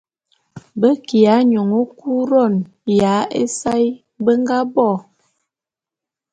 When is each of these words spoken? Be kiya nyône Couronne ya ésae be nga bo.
Be 0.79 0.89
kiya 1.05 1.35
nyône 1.51 1.79
Couronne 1.99 2.61
ya 2.99 3.13
ésae 3.41 3.87
be 4.23 4.31
nga 4.41 4.57
bo. 4.73 4.89